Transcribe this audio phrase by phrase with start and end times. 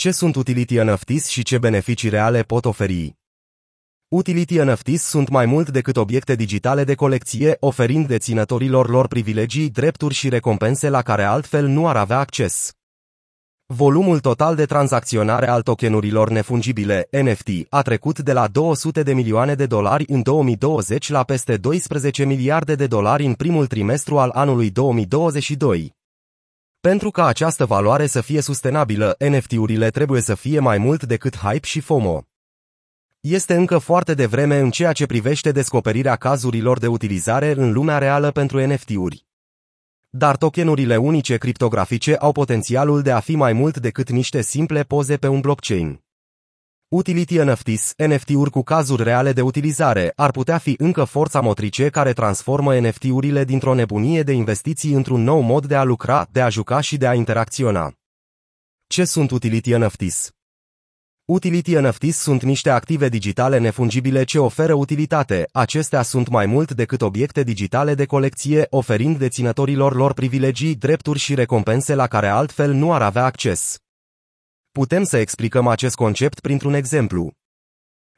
[0.00, 3.16] Ce sunt utility NFTs și ce beneficii reale pot oferi?
[4.08, 10.14] Utility NFTs sunt mai mult decât obiecte digitale de colecție, oferind deținătorilor lor privilegii, drepturi
[10.14, 12.72] și recompense la care altfel nu ar avea acces.
[13.66, 19.54] Volumul total de tranzacționare al tokenurilor nefungibile, NFT, a trecut de la 200 de milioane
[19.54, 24.70] de dolari în 2020 la peste 12 miliarde de dolari în primul trimestru al anului
[24.70, 25.97] 2022.
[26.80, 31.66] Pentru ca această valoare să fie sustenabilă, NFT-urile trebuie să fie mai mult decât hype
[31.66, 32.22] și FOMO.
[33.20, 38.30] Este încă foarte devreme în ceea ce privește descoperirea cazurilor de utilizare în lumea reală
[38.30, 39.26] pentru NFT-uri.
[40.08, 45.16] Dar tokenurile unice criptografice au potențialul de a fi mai mult decât niște simple poze
[45.16, 46.07] pe un blockchain.
[46.90, 52.12] Utility NFTs, NFT-uri cu cazuri reale de utilizare, ar putea fi încă forța motrice care
[52.12, 56.80] transformă NFT-urile dintr-o nebunie de investiții într-un nou mod de a lucra, de a juca
[56.80, 57.92] și de a interacționa.
[58.86, 60.30] Ce sunt Utility NFTs?
[61.24, 65.48] Utility NFTs sunt niște active digitale nefungibile ce oferă utilitate.
[65.52, 71.34] Acestea sunt mai mult decât obiecte digitale de colecție, oferind deținătorilor lor privilegii, drepturi și
[71.34, 73.78] recompense la care altfel nu ar avea acces.
[74.72, 77.32] Putem să explicăm acest concept printr-un exemplu.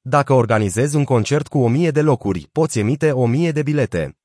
[0.00, 4.18] Dacă organizezi un concert cu o mie de locuri, poți emite o mie de bilete.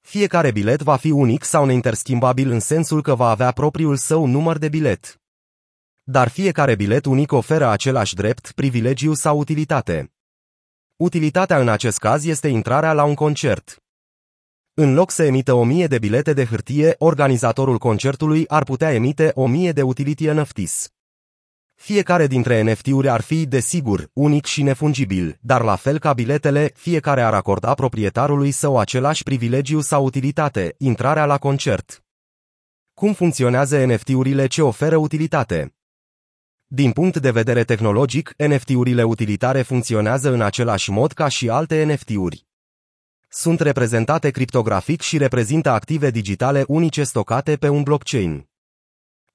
[0.00, 4.58] Fiecare bilet va fi unic sau neinterschimbabil în sensul că va avea propriul său număr
[4.58, 5.20] de bilet.
[6.02, 10.12] Dar fiecare bilet unic oferă același drept, privilegiu sau utilitate.
[10.96, 13.82] Utilitatea în acest caz este intrarea la un concert.
[14.74, 19.30] În loc să emită o mie de bilete de hârtie, organizatorul concertului ar putea emite
[19.34, 20.92] o mie de utility NFTs.
[21.80, 27.22] Fiecare dintre NFT-uri ar fi, desigur, unic și nefungibil, dar la fel ca biletele, fiecare
[27.22, 32.04] ar acorda proprietarului său același privilegiu sau utilitate, intrarea la concert.
[32.94, 35.74] Cum funcționează NFT-urile ce oferă utilitate?
[36.66, 42.46] Din punct de vedere tehnologic, NFT-urile utilitare funcționează în același mod ca și alte NFT-uri.
[43.28, 48.47] Sunt reprezentate criptografic și reprezintă active digitale unice stocate pe un blockchain.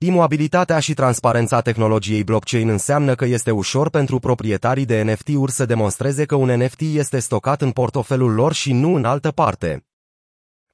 [0.06, 6.26] Imobilitatea și transparența tehnologiei blockchain înseamnă că este ușor pentru proprietarii de NFT-uri să demonstreze
[6.26, 9.86] că un NFT este stocat în portofelul lor și nu în altă parte.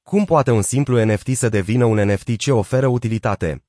[0.02, 3.64] Cum poate un simplu NFT să devină un NFT ce oferă utilitate?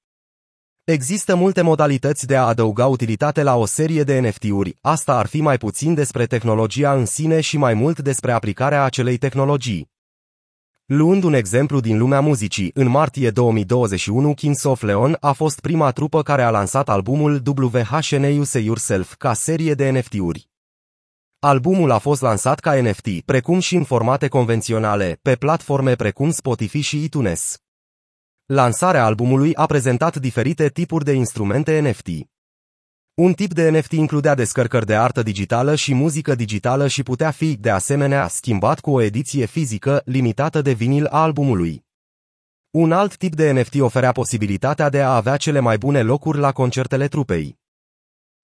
[0.84, 5.42] Există multe modalități de a adăuga utilitate la o serie de NFT-uri, asta ar fi
[5.42, 9.90] mai puțin despre tehnologia în sine și mai mult despre aplicarea acelei tehnologii.
[10.94, 15.92] Luând un exemplu din lumea muzicii, în martie 2021 Kings of Leon a fost prima
[15.92, 20.50] trupă care a lansat albumul WHN Use Yourself ca serie de NFT-uri.
[21.40, 26.80] Albumul a fost lansat ca NFT, precum și în formate convenționale, pe platforme precum Spotify
[26.80, 27.58] și iTunes.
[28.46, 32.08] Lansarea albumului a prezentat diferite tipuri de instrumente NFT.
[33.22, 37.56] Un tip de NFT includea descărcări de artă digitală și muzică digitală și putea fi,
[37.56, 41.86] de asemenea, schimbat cu o ediție fizică limitată de vinil a albumului.
[42.70, 46.52] Un alt tip de NFT oferea posibilitatea de a avea cele mai bune locuri la
[46.52, 47.60] concertele trupei.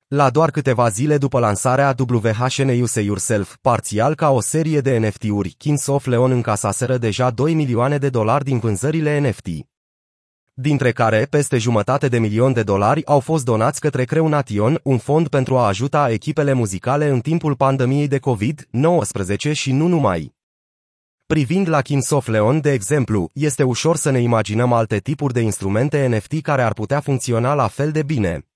[0.07, 5.49] La doar câteva zile după lansarea WHN Use Yourself, parțial ca o serie de NFT-uri,
[5.49, 9.47] Kings of Leon încasaseră deja 2 milioane de dolari din vânzările NFT
[10.59, 15.27] dintre care peste jumătate de milion de dolari au fost donați către Creunation, un fond
[15.27, 20.35] pentru a ajuta echipele muzicale în timpul pandemiei de COVID-19 și nu numai.
[21.25, 25.41] Privind la Kings of Leon, de exemplu, este ușor să ne imaginăm alte tipuri de
[25.41, 28.47] instrumente NFT care ar putea funcționa la fel de bine.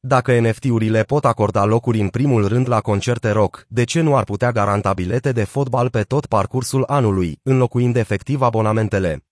[0.00, 4.24] Dacă NFT-urile pot acorda locuri în primul rând la concerte rock, de ce nu ar
[4.24, 9.24] putea garanta bilete de fotbal pe tot parcursul anului, înlocuind efectiv abonamentele?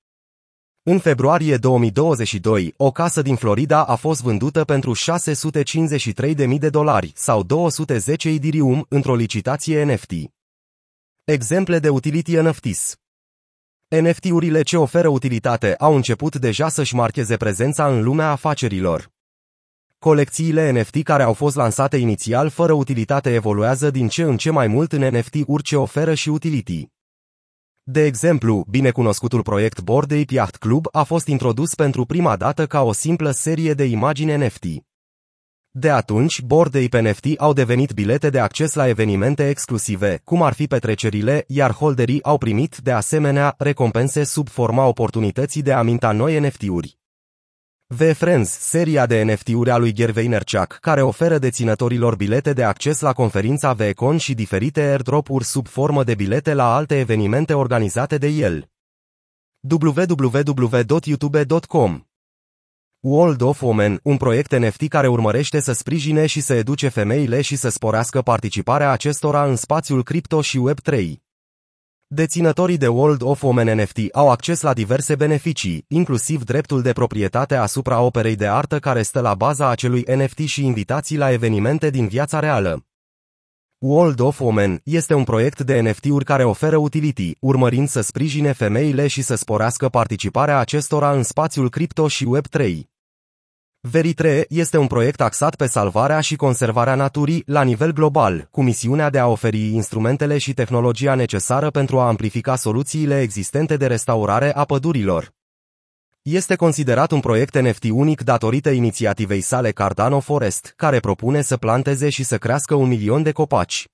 [0.84, 7.42] În februarie 2022, o casă din Florida a fost vândută pentru 653.000 de dolari sau
[7.42, 10.12] 210 idirium într-o licitație NFT.
[11.24, 12.94] Exemple de utility NFTs
[13.88, 19.10] NFT-urile ce oferă utilitate au început deja să-și marcheze prezența în lumea afacerilor.
[19.98, 24.66] Colecțiile NFT care au fost lansate inițial fără utilitate evoluează din ce în ce mai
[24.66, 26.91] mult în NFT-uri ce oferă și utility.
[27.92, 32.82] De exemplu, binecunoscutul proiect Bored Ape Yacht Club a fost introdus pentru prima dată ca
[32.82, 34.64] o simplă serie de imagini NFT.
[35.70, 40.52] De atunci, Bored Ape NFT au devenit bilete de acces la evenimente exclusive, cum ar
[40.52, 46.12] fi petrecerile, iar holderii au primit, de asemenea, recompense sub forma oportunității de a minta
[46.12, 47.01] noi NFT-uri.
[47.94, 53.12] V-Friends, seria de NFT-uri a lui Gary Vaynerchuk, care oferă deținătorilor bilete de acces la
[53.12, 58.70] conferința VCon și diferite airdrop-uri sub formă de bilete la alte evenimente organizate de el.
[59.70, 62.00] www.youtube.com
[63.00, 67.56] World of Women, un proiect NFT care urmărește să sprijine și să educe femeile și
[67.56, 71.12] să sporească participarea acestora în spațiul cripto și Web3.
[72.14, 77.54] Deținătorii de World of Women NFT au acces la diverse beneficii, inclusiv dreptul de proprietate
[77.54, 82.08] asupra operei de artă care stă la baza acelui NFT și invitații la evenimente din
[82.08, 82.86] viața reală.
[83.78, 89.06] World of Women este un proiect de NFT-uri care oferă utility, urmărind să sprijine femeile
[89.06, 92.91] și să sporească participarea acestora în spațiul cripto și Web3.
[93.90, 99.10] Veritre este un proiect axat pe salvarea și conservarea naturii la nivel global, cu misiunea
[99.10, 104.64] de a oferi instrumentele și tehnologia necesară pentru a amplifica soluțiile existente de restaurare a
[104.64, 105.32] pădurilor.
[106.22, 112.08] Este considerat un proiect NFT unic datorită inițiativei sale Cardano Forest, care propune să planteze
[112.10, 113.88] și să crească un milion de copaci.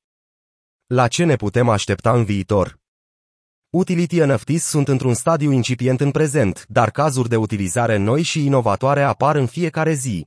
[0.87, 2.78] La ce ne putem aștepta în viitor?
[3.71, 9.03] Utility NFTs sunt într-un stadiu incipient în prezent, dar cazuri de utilizare noi și inovatoare
[9.03, 10.27] apar în fiecare zi.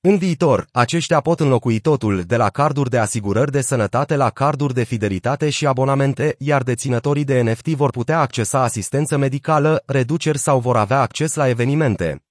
[0.00, 4.74] În viitor, aceștia pot înlocui totul, de la carduri de asigurări de sănătate la carduri
[4.74, 10.58] de fidelitate și abonamente, iar deținătorii de NFT vor putea accesa asistență medicală, reduceri sau
[10.58, 12.27] vor avea acces la evenimente.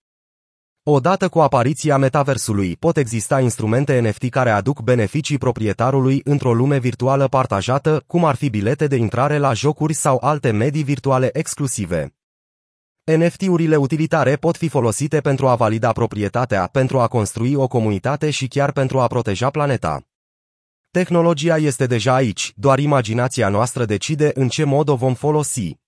[0.90, 7.28] Odată cu apariția metaversului, pot exista instrumente NFT care aduc beneficii proprietarului într-o lume virtuală
[7.28, 12.16] partajată, cum ar fi bilete de intrare la jocuri sau alte medii virtuale exclusive.
[13.18, 18.48] NFT-urile utilitare pot fi folosite pentru a valida proprietatea, pentru a construi o comunitate și
[18.48, 20.02] chiar pentru a proteja planeta.
[20.92, 25.87] Tehnologia este deja aici, doar imaginația noastră decide în ce mod o vom folosi.